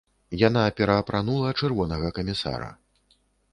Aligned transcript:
Яна 0.47 0.63
пераапранула 0.79 1.53
чырвонага 1.61 2.11
камісара. 2.19 2.73